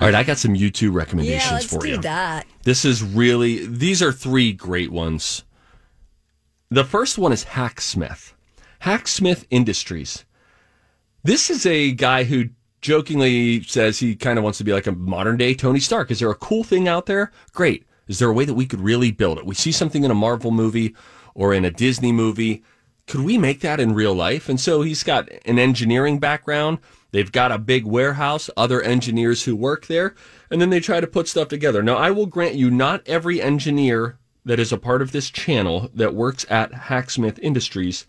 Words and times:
All 0.00 0.06
right, 0.06 0.14
I 0.14 0.22
got 0.22 0.38
some 0.38 0.54
YouTube 0.54 0.94
recommendations 0.94 1.44
Yeah, 1.44 1.54
let's 1.54 1.66
for 1.66 1.80
do 1.80 1.88
you. 1.88 1.98
that. 1.98 2.46
This 2.62 2.84
is 2.84 3.02
really 3.02 3.66
these 3.66 4.02
are 4.02 4.12
three 4.12 4.52
great 4.52 4.92
ones. 4.92 5.44
The 6.70 6.84
first 6.84 7.18
one 7.18 7.32
is 7.32 7.44
Hacksmith. 7.44 8.34
Hacksmith 8.80 9.46
Industries. 9.50 10.24
This 11.24 11.50
is 11.50 11.66
a 11.66 11.92
guy 11.92 12.24
who 12.24 12.50
jokingly 12.80 13.62
says 13.64 13.98
he 13.98 14.14
kind 14.14 14.38
of 14.38 14.44
wants 14.44 14.58
to 14.58 14.64
be 14.64 14.72
like 14.72 14.86
a 14.86 14.92
modern 14.92 15.36
day 15.36 15.54
Tony 15.54 15.80
Stark. 15.80 16.10
Is 16.10 16.20
there 16.20 16.30
a 16.30 16.34
cool 16.36 16.62
thing 16.62 16.86
out 16.86 17.06
there? 17.06 17.32
Great. 17.52 17.84
Is 18.06 18.18
there 18.20 18.28
a 18.28 18.32
way 18.32 18.44
that 18.44 18.54
we 18.54 18.66
could 18.66 18.80
really 18.80 19.10
build 19.10 19.38
it? 19.38 19.46
We 19.46 19.54
see 19.54 19.72
something 19.72 20.04
in 20.04 20.10
a 20.10 20.14
Marvel 20.14 20.50
movie 20.52 20.94
or 21.34 21.52
in 21.52 21.64
a 21.64 21.70
Disney 21.70 22.12
movie. 22.12 22.62
Could 23.08 23.22
we 23.22 23.38
make 23.38 23.60
that 23.60 23.80
in 23.80 23.94
real 23.94 24.14
life? 24.14 24.48
And 24.48 24.60
so 24.60 24.82
he's 24.82 25.02
got 25.02 25.28
an 25.46 25.58
engineering 25.58 26.18
background. 26.18 26.78
They've 27.10 27.32
got 27.32 27.50
a 27.50 27.58
big 27.58 27.86
warehouse, 27.86 28.50
other 28.54 28.82
engineers 28.82 29.44
who 29.44 29.56
work 29.56 29.86
there, 29.86 30.14
and 30.50 30.60
then 30.60 30.68
they 30.68 30.80
try 30.80 31.00
to 31.00 31.06
put 31.06 31.26
stuff 31.26 31.48
together. 31.48 31.82
Now, 31.82 31.96
I 31.96 32.10
will 32.10 32.26
grant 32.26 32.54
you, 32.54 32.70
not 32.70 33.02
every 33.06 33.40
engineer 33.40 34.18
that 34.44 34.60
is 34.60 34.72
a 34.72 34.78
part 34.78 35.00
of 35.00 35.12
this 35.12 35.30
channel 35.30 35.90
that 35.94 36.14
works 36.14 36.44
at 36.50 36.72
Hacksmith 36.72 37.38
Industries 37.38 38.06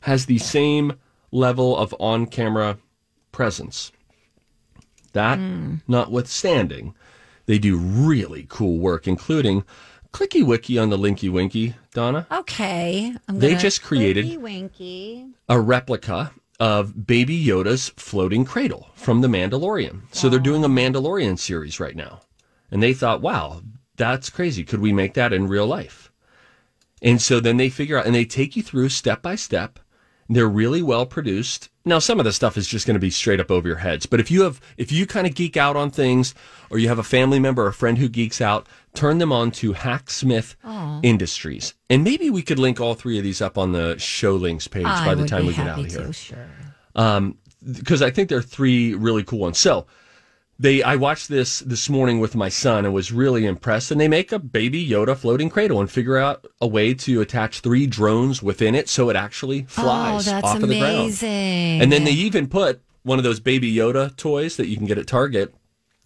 has 0.00 0.26
the 0.26 0.38
same 0.38 0.94
level 1.32 1.76
of 1.76 1.94
on 1.98 2.26
camera 2.26 2.78
presence. 3.32 3.90
That 5.12 5.38
hmm. 5.38 5.76
notwithstanding, 5.88 6.94
they 7.46 7.58
do 7.58 7.76
really 7.76 8.46
cool 8.48 8.78
work, 8.78 9.08
including 9.08 9.64
Clicky 10.12 10.44
Wiki 10.44 10.78
on 10.78 10.90
the 10.90 10.98
Linky 10.98 11.30
Winky, 11.30 11.74
Donna. 11.92 12.26
Okay. 12.30 13.14
I'm 13.28 13.38
They 13.38 13.54
just 13.54 13.82
created- 13.82 14.24
a 15.48 15.60
replica 15.60 16.32
of 16.58 17.06
Baby 17.06 17.42
Yoda's 17.44 17.90
floating 17.96 18.44
cradle 18.44 18.88
from 18.94 19.20
The 19.20 19.28
Mandalorian. 19.28 20.02
So 20.12 20.28
they're 20.28 20.38
doing 20.40 20.64
a 20.64 20.68
Mandalorian 20.68 21.38
series 21.38 21.78
right 21.78 21.96
now. 21.96 22.20
And 22.70 22.82
they 22.82 22.94
thought, 22.94 23.20
wow, 23.20 23.60
that's 23.96 24.30
crazy. 24.30 24.64
Could 24.64 24.80
we 24.80 24.92
make 24.92 25.14
that 25.14 25.32
in 25.32 25.48
real 25.48 25.66
life? 25.66 26.10
And 27.02 27.20
so 27.20 27.40
then 27.40 27.58
they 27.58 27.68
figure 27.68 27.98
out 27.98 28.06
and 28.06 28.14
they 28.14 28.24
take 28.24 28.56
you 28.56 28.62
through 28.62 28.88
step 28.88 29.22
by 29.22 29.34
step. 29.34 29.78
They're 30.28 30.48
really 30.48 30.82
well 30.82 31.06
produced. 31.06 31.68
Now 31.86 32.00
some 32.00 32.18
of 32.18 32.24
the 32.24 32.32
stuff 32.32 32.56
is 32.56 32.66
just 32.66 32.86
going 32.86 32.96
to 32.96 33.00
be 33.00 33.10
straight 33.10 33.38
up 33.40 33.50
over 33.50 33.66
your 33.66 33.78
heads. 33.78 34.06
But 34.06 34.18
if 34.20 34.30
you 34.30 34.42
have 34.42 34.60
if 34.76 34.90
you 34.90 35.06
kind 35.06 35.26
of 35.26 35.34
geek 35.34 35.56
out 35.56 35.76
on 35.76 35.90
things 35.90 36.34
or 36.68 36.78
you 36.78 36.88
have 36.88 36.98
a 36.98 37.04
family 37.04 37.38
member 37.38 37.64
or 37.64 37.68
a 37.68 37.72
friend 37.72 37.96
who 37.96 38.08
geeks 38.08 38.40
out, 38.40 38.68
turn 38.92 39.18
them 39.18 39.32
on 39.32 39.52
to 39.52 39.72
Hacksmith 39.72 40.56
Industries. 41.02 41.74
And 41.88 42.02
maybe 42.02 42.28
we 42.28 42.42
could 42.42 42.58
link 42.58 42.80
all 42.80 42.94
three 42.94 43.18
of 43.18 43.24
these 43.24 43.40
up 43.40 43.56
on 43.56 43.72
the 43.72 43.96
show 43.98 44.34
links 44.34 44.66
page 44.66 44.84
I 44.84 45.06
by 45.06 45.14
the 45.14 45.28
time 45.28 45.46
we 45.46 45.54
get 45.54 45.68
out 45.68 45.78
of 45.78 45.86
here 45.86 46.06
to, 46.08 46.12
sure. 46.12 46.48
Um, 46.96 47.38
because 47.64 48.02
I 48.02 48.10
think 48.10 48.28
there 48.28 48.38
are 48.38 48.42
three 48.42 48.94
really 48.94 49.22
cool 49.22 49.38
ones. 49.38 49.58
So 49.58 49.86
they, 50.58 50.82
I 50.82 50.96
watched 50.96 51.28
this 51.28 51.60
this 51.60 51.90
morning 51.90 52.18
with 52.18 52.34
my 52.34 52.48
son 52.48 52.84
and 52.84 52.94
was 52.94 53.12
really 53.12 53.44
impressed. 53.44 53.90
And 53.90 54.00
they 54.00 54.08
make 54.08 54.32
a 54.32 54.38
baby 54.38 54.86
Yoda 54.86 55.16
floating 55.16 55.50
cradle 55.50 55.80
and 55.80 55.90
figure 55.90 56.16
out 56.16 56.46
a 56.60 56.66
way 56.66 56.94
to 56.94 57.20
attach 57.20 57.60
three 57.60 57.86
drones 57.86 58.42
within 58.42 58.74
it 58.74 58.88
so 58.88 59.10
it 59.10 59.16
actually 59.16 59.62
oh, 59.62 59.66
flies 59.68 60.28
oh, 60.28 60.36
off 60.36 60.56
of 60.56 60.68
the 60.68 60.78
ground. 60.78 60.96
amazing. 60.96 61.82
And 61.82 61.92
then 61.92 62.04
they 62.04 62.12
even 62.12 62.48
put 62.48 62.80
one 63.02 63.18
of 63.18 63.24
those 63.24 63.40
baby 63.40 63.72
Yoda 63.72 64.16
toys 64.16 64.56
that 64.56 64.68
you 64.68 64.76
can 64.76 64.86
get 64.86 64.98
at 64.98 65.06
Target 65.06 65.54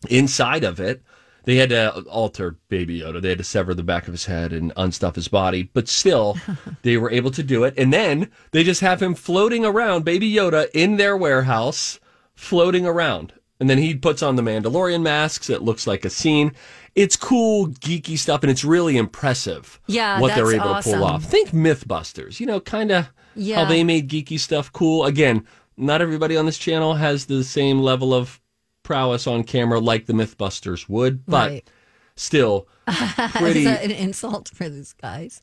inside 0.08 0.64
of 0.64 0.80
it. 0.80 1.02
They 1.44 1.56
had 1.56 1.70
to 1.70 2.00
alter 2.02 2.56
Baby 2.68 3.00
Yoda. 3.00 3.22
They 3.22 3.30
had 3.30 3.38
to 3.38 3.44
sever 3.44 3.72
the 3.72 3.82
back 3.82 4.06
of 4.06 4.12
his 4.12 4.26
head 4.26 4.52
and 4.52 4.74
unstuff 4.74 5.14
his 5.14 5.28
body, 5.28 5.70
but 5.72 5.88
still, 5.88 6.36
they 6.82 6.96
were 6.96 7.10
able 7.10 7.30
to 7.30 7.42
do 7.42 7.64
it. 7.64 7.72
And 7.78 7.92
then 7.92 8.30
they 8.50 8.62
just 8.62 8.82
have 8.82 9.00
him 9.00 9.14
floating 9.14 9.64
around, 9.64 10.04
Baby 10.04 10.30
Yoda, 10.30 10.68
in 10.74 10.96
their 10.96 11.16
warehouse, 11.16 11.98
floating 12.34 12.84
around. 12.84 13.32
And 13.60 13.69
then 13.69 13.78
he 13.78 13.94
puts 13.94 14.22
on 14.22 14.37
the 14.37 14.43
Mandalorian 14.43 15.03
masks. 15.03 15.50
It 15.50 15.62
looks 15.62 15.87
like 15.87 16.04
a 16.06 16.10
scene. 16.10 16.53
It's 16.94 17.15
cool, 17.15 17.69
geeky 17.69 18.19
stuff, 18.19 18.43
and 18.43 18.50
it's 18.50 18.65
really 18.65 18.97
impressive. 18.97 19.78
Yeah, 19.87 20.19
what 20.19 20.34
they're 20.34 20.53
able 20.53 20.75
to 20.75 20.82
pull 20.82 21.04
off. 21.04 21.25
Think 21.25 21.50
MythBusters. 21.50 22.41
You 22.41 22.47
know, 22.47 22.59
kind 22.60 22.91
of 22.91 23.09
Yeah. 23.37 23.56
how 23.56 23.65
they 23.66 23.84
made 23.84 24.09
geeky 24.09 24.41
stuff 24.41 24.72
cool. 24.72 25.04
Again, 25.04 25.47
not 25.76 26.00
everybody 26.03 26.37
on 26.37 26.47
this 26.47 26.59
channel 26.59 26.94
has 26.94 27.26
the 27.26 27.44
same 27.44 27.81
level 27.81 28.12
of 28.15 28.41
prowess 28.82 29.26
on 29.26 29.44
camera 29.44 29.78
like 29.78 30.06
the 30.06 30.12
MythBusters 30.15 30.88
would, 30.88 31.25
but 31.27 31.50
Right. 31.50 31.71
still 32.16 32.66
pretty. 33.34 33.60
Is 33.60 33.65
that 33.66 33.84
an 33.84 33.91
insult 33.92 34.48
for 34.53 34.69
these 34.69 34.94
guys? 34.94 35.41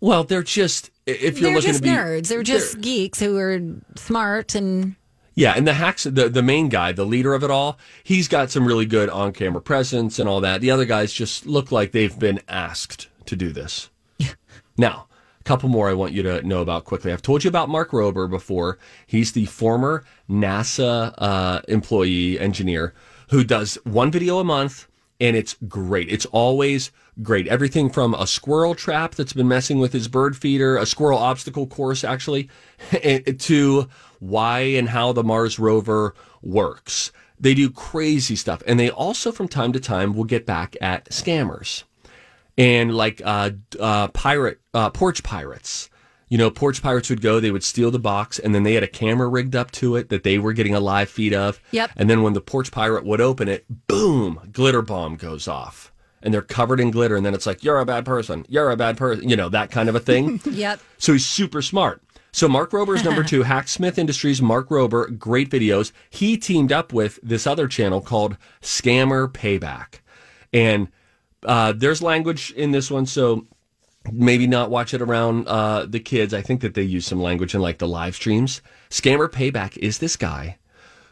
well, 0.00 0.24
they're 0.24 0.42
just 0.42 0.90
if 1.06 1.38
you're 1.40 1.48
They're 1.50 1.54
looking 1.56 1.70
just 1.70 1.82
to 1.82 1.88
be 1.88 1.94
nerds. 1.96 2.28
They're 2.28 2.42
just 2.44 2.80
geeks 2.80 3.18
who 3.18 3.36
are 3.38 3.60
smart 3.96 4.54
and 4.54 4.94
Yeah, 5.40 5.54
and 5.56 5.66
the 5.66 5.72
hacks, 5.72 6.04
the, 6.04 6.28
the 6.28 6.42
main 6.42 6.68
guy, 6.68 6.92
the 6.92 7.06
leader 7.06 7.32
of 7.32 7.42
it 7.42 7.50
all, 7.50 7.78
he's 8.04 8.28
got 8.28 8.50
some 8.50 8.66
really 8.66 8.84
good 8.84 9.08
on 9.08 9.32
camera 9.32 9.62
presence 9.62 10.18
and 10.18 10.28
all 10.28 10.42
that. 10.42 10.60
The 10.60 10.70
other 10.70 10.84
guys 10.84 11.14
just 11.14 11.46
look 11.46 11.72
like 11.72 11.92
they've 11.92 12.18
been 12.18 12.40
asked 12.46 13.08
to 13.24 13.36
do 13.36 13.50
this. 13.50 13.88
now, 14.76 15.06
a 15.40 15.44
couple 15.44 15.70
more 15.70 15.88
I 15.88 15.94
want 15.94 16.12
you 16.12 16.22
to 16.24 16.42
know 16.42 16.60
about 16.60 16.84
quickly. 16.84 17.10
I've 17.10 17.22
told 17.22 17.42
you 17.42 17.48
about 17.48 17.70
Mark 17.70 17.92
Rober 17.92 18.28
before. 18.28 18.76
He's 19.06 19.32
the 19.32 19.46
former 19.46 20.04
NASA 20.28 21.14
uh, 21.16 21.62
employee 21.68 22.38
engineer 22.38 22.92
who 23.30 23.42
does 23.42 23.76
one 23.84 24.10
video 24.10 24.40
a 24.40 24.44
month, 24.44 24.88
and 25.20 25.36
it's 25.36 25.56
great. 25.68 26.08
It's 26.08 26.26
always 26.26 26.90
great. 27.22 27.46
Everything 27.46 27.90
from 27.90 28.14
a 28.14 28.26
squirrel 28.26 28.74
trap 28.74 29.14
that's 29.14 29.32
been 29.32 29.48
messing 29.48 29.78
with 29.78 29.92
his 29.92 30.08
bird 30.08 30.36
feeder, 30.36 30.76
a 30.76 30.86
squirrel 30.86 31.18
obstacle 31.18 31.66
course, 31.66 32.02
actually, 32.02 32.48
to 33.38 33.88
why 34.18 34.60
and 34.60 34.88
how 34.88 35.12
the 35.12 35.24
Mars 35.24 35.58
rover 35.58 36.14
works. 36.42 37.12
They 37.38 37.54
do 37.54 37.70
crazy 37.70 38.36
stuff. 38.36 38.62
And 38.66 38.78
they 38.78 38.90
also, 38.90 39.32
from 39.32 39.48
time 39.48 39.72
to 39.72 39.80
time, 39.80 40.14
will 40.14 40.24
get 40.24 40.46
back 40.46 40.76
at 40.80 41.06
scammers 41.10 41.84
and 42.58 42.94
like 42.94 43.22
uh, 43.24 43.50
uh, 43.78 44.08
pirate 44.08 44.60
uh, 44.74 44.90
porch 44.90 45.22
pirates. 45.22 45.88
You 46.30 46.38
know, 46.38 46.50
porch 46.50 46.80
pirates 46.80 47.10
would 47.10 47.20
go, 47.20 47.40
they 47.40 47.50
would 47.50 47.64
steal 47.64 47.90
the 47.90 47.98
box, 47.98 48.38
and 48.38 48.54
then 48.54 48.62
they 48.62 48.74
had 48.74 48.84
a 48.84 48.88
camera 48.88 49.28
rigged 49.28 49.56
up 49.56 49.72
to 49.72 49.96
it 49.96 50.08
that 50.08 50.22
they 50.22 50.38
were 50.38 50.52
getting 50.52 50.74
a 50.74 50.80
live 50.80 51.10
feed 51.10 51.34
of. 51.34 51.60
Yep. 51.72 51.90
And 51.96 52.08
then 52.08 52.22
when 52.22 52.32
the 52.32 52.40
porch 52.40 52.70
pirate 52.70 53.04
would 53.04 53.20
open 53.20 53.48
it, 53.48 53.66
boom, 53.88 54.48
glitter 54.52 54.80
bomb 54.80 55.16
goes 55.16 55.48
off. 55.48 55.92
And 56.22 56.32
they're 56.32 56.42
covered 56.42 56.80
in 56.80 56.92
glitter, 56.92 57.16
and 57.16 57.26
then 57.26 57.34
it's 57.34 57.46
like, 57.46 57.64
you're 57.64 57.80
a 57.80 57.84
bad 57.84 58.04
person, 58.04 58.46
you're 58.48 58.70
a 58.70 58.76
bad 58.76 58.96
person, 58.96 59.28
you 59.28 59.36
know, 59.36 59.48
that 59.48 59.70
kind 59.70 59.88
of 59.88 59.96
a 59.96 60.00
thing. 60.00 60.40
yep. 60.50 60.80
So 60.98 61.12
he's 61.12 61.26
super 61.26 61.62
smart. 61.62 62.02
So 62.32 62.46
Mark 62.46 62.70
Rober 62.70 62.94
is 62.94 63.02
number 63.02 63.24
two. 63.24 63.42
Hacksmith 63.42 63.98
Industries, 63.98 64.40
Mark 64.40 64.68
Rober, 64.68 65.18
great 65.18 65.50
videos. 65.50 65.90
He 66.10 66.36
teamed 66.36 66.70
up 66.70 66.92
with 66.92 67.18
this 67.22 67.46
other 67.46 67.66
channel 67.66 68.00
called 68.00 68.36
Scammer 68.62 69.28
Payback. 69.28 70.00
And 70.52 70.88
uh, 71.44 71.72
there's 71.72 72.02
language 72.02 72.52
in 72.52 72.70
this 72.70 72.90
one, 72.90 73.06
so 73.06 73.46
maybe 74.12 74.46
not 74.46 74.70
watch 74.70 74.94
it 74.94 75.02
around 75.02 75.46
uh, 75.46 75.86
the 75.86 76.00
kids. 76.00 76.32
I 76.32 76.42
think 76.42 76.60
that 76.62 76.74
they 76.74 76.82
use 76.82 77.06
some 77.06 77.20
language 77.20 77.54
in 77.54 77.60
like 77.60 77.78
the 77.78 77.88
live 77.88 78.14
streams. 78.14 78.62
Scammer 78.88 79.28
Payback 79.28 79.76
is 79.78 79.98
this 79.98 80.16
guy 80.16 80.58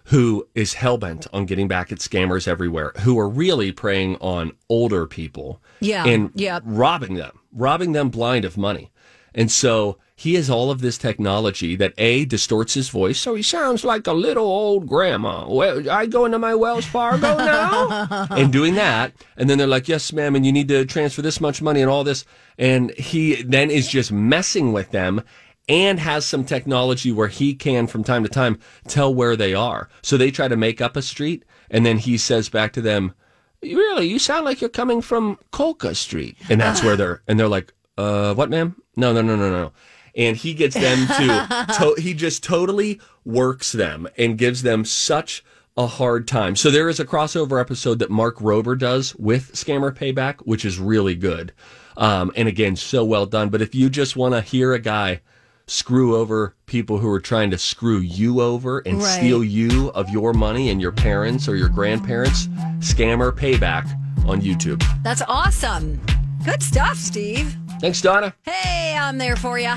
who 0.05 0.49
is 0.55 0.75
hellbent 0.75 1.26
on 1.35 1.44
getting 1.44 1.69
back 1.69 1.93
at 1.93 1.99
scammers 1.99 2.49
everywhere 2.49 2.93
who 3.00 3.19
are 3.19 3.29
really 3.29 3.70
preying 3.70 4.17
on 4.17 4.52
older 4.70 5.06
people 5.06 5.61
Yeah, 5.81 6.06
and 6.06 6.31
yep. 6.35 6.62
robbing 6.64 7.14
them, 7.14 7.38
robbing 7.52 7.93
them 7.93 8.08
blind 8.08 8.46
of 8.46 8.56
money. 8.56 8.90
And 9.35 9.52
so 9.52 9.99
he 10.19 10.35
has 10.35 10.50
all 10.50 10.73
of 10.73 10.81
this 10.81 10.99
technology 10.99 11.76
that 11.76 11.94
A 11.97 12.25
distorts 12.25 12.75
his 12.75 12.88
voice, 12.88 13.20
so 13.20 13.37
he 13.37 13.43
sounds 13.43 13.85
like 13.85 14.09
a 14.09 14.12
little 14.12 14.47
old 14.47 14.88
grandma. 14.88 15.49
Well, 15.49 15.88
I 15.88 16.06
go 16.06 16.25
into 16.25 16.41
my 16.41 16.56
Wells 16.56 16.85
Fargo 16.85 17.20
now 17.37 18.26
and 18.29 18.53
doing 18.53 18.75
that. 18.75 19.12
And 19.37 19.49
then 19.49 19.59
they're 19.59 19.69
like, 19.69 19.87
Yes, 19.87 20.12
ma'am, 20.12 20.35
and 20.35 20.44
you 20.44 20.50
need 20.50 20.67
to 20.69 20.85
transfer 20.85 21.23
this 21.23 21.41
much 21.41 21.62
money 21.62 21.81
and 21.82 21.88
all 21.88 22.03
this. 22.03 22.25
And 22.59 22.91
he 22.99 23.44
then 23.44 23.70
is 23.70 23.87
just 23.87 24.11
messing 24.11 24.73
with 24.73 24.91
them 24.91 25.23
and 25.69 26.00
has 26.00 26.26
some 26.26 26.44
technology 26.44 27.12
where 27.12 27.29
he 27.29 27.55
can 27.55 27.87
from 27.87 28.03
time 28.03 28.25
to 28.25 28.29
time 28.29 28.59
tell 28.88 29.14
where 29.14 29.37
they 29.37 29.55
are. 29.55 29.88
So 30.03 30.17
they 30.17 30.32
try 30.32 30.49
to 30.49 30.56
make 30.56 30.81
up 30.81 30.97
a 30.97 31.03
street 31.03 31.44
and 31.71 31.87
then 31.87 31.99
he 31.99 32.19
says 32.19 32.49
back 32.49 32.73
to 32.73 32.81
them, 32.81 33.14
Really, 33.62 34.09
you 34.09 34.19
sound 34.19 34.44
like 34.44 34.61
you're 34.61 34.69
coming 34.69 35.00
from 35.00 35.38
Colca 35.53 35.94
Street. 35.94 36.37
And 36.50 36.61
that's 36.61 36.82
where 36.82 36.97
they're 36.97 37.23
and 37.29 37.38
they're 37.38 37.47
like, 37.47 37.73
uh, 37.97 38.35
what 38.35 38.50
ma'am? 38.50 38.75
No, 38.97 39.12
no, 39.12 39.23
no, 39.23 39.37
no, 39.37 39.49
no. 39.49 39.73
And 40.19 40.37
he 40.37 40.53
gets 40.53 40.75
them 40.75 41.06
to, 41.06 41.67
to 41.79 41.94
he 42.03 42.12
just 42.12 42.43
totally 42.44 43.00
works 43.25 43.73
them 43.73 44.06
and 44.19 44.37
gives 44.37 44.62
them 44.62 44.85
such 44.85 45.43
a 45.76 45.87
hard 45.87 46.26
time. 46.29 46.56
So 46.56 46.70
there 46.70 46.88
is 46.88 46.99
a 47.00 47.05
crossover 47.06 47.61
episode 47.61 48.00
that 48.00 48.11
Mark 48.11 48.38
Rober 48.38 48.76
does 48.76 49.15
with 49.15 49.53
Scammer 49.53 49.93
Payback, 49.97 50.41
which 50.41 50.65
is 50.65 50.79
really 50.79 51.15
good. 51.15 51.53
Um, 51.97 52.32
and 52.37 52.49
again, 52.49 52.75
so 52.76 53.05
well 53.05 53.26
done. 53.26 53.49
But 53.49 53.62
if 53.62 53.75
you 53.75 53.88
just 53.88 54.17
want 54.17 54.35
to 54.35 54.41
hear 54.41 54.75
a 54.75 54.79
guy 54.81 55.20
screw 55.69 56.17
over 56.17 56.55
people 56.67 56.99
who 56.99 57.09
are 57.11 57.21
trying 57.21 57.50
to 57.53 57.59
screw 57.59 57.99
you 57.99 58.41
over 58.41 58.79
and 58.81 58.99
Right. 58.99 59.06
steal 59.19 59.44
you 59.44 59.91
of 59.91 60.09
your 60.11 60.32
money 60.32 60.71
and 60.71 60.81
your 60.81 60.93
parents 60.93 61.47
or 61.49 61.55
your 61.56 61.69
grandparents, 61.69 62.47
Scammer 62.81 63.31
Payback 63.31 63.85
on 64.26 64.41
YouTube. 64.41 64.82
That's 65.05 65.23
awesome. 65.29 66.00
Good 66.44 66.62
stuff, 66.62 66.97
Steve. 66.97 67.55
Thanks, 67.81 68.00
Donna. 68.00 68.35
Hey, 68.43 68.97
I'm 68.99 69.19
there 69.19 69.37
for 69.37 69.59
you. 69.59 69.75